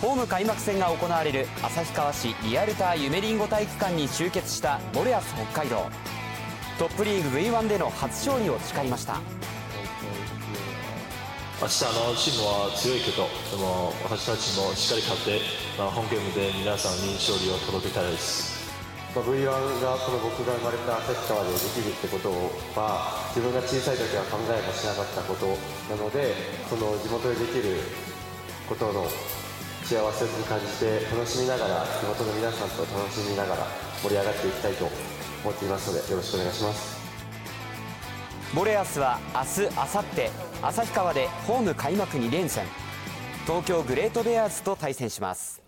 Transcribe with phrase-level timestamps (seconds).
[0.00, 5.90] ホーム開幕戦が行われる旭川市リアルター夢りんご体育館に集結したモレアス北海道。
[6.78, 9.18] トップリーグ V1 での初勝利を誓いました。
[11.60, 15.42] 明日あのチームは強いけどでも私たちもしっかり勝って、
[15.74, 18.70] まあ、本ゲームで皆さんに勝利を届けたいです。
[19.16, 19.50] まあ、V1
[19.82, 22.30] がこの僕が生まれた旭川でできるってこと
[22.78, 25.58] は自分が小さい時は考えもしなかったこと
[25.90, 26.38] なので
[26.70, 27.82] その地元でできる
[28.68, 29.02] ことの
[29.88, 33.66] 幸せに感じて楽しみながら地元の皆さんと楽しみながら
[34.02, 36.98] 盛り上がっていきたいと思っていますのでよろしくお願いします。
[38.54, 42.66] ボレアスは明日、明後日旭川でホーム開幕2連戦。
[43.46, 45.67] 東京グレートベアーズと対戦します。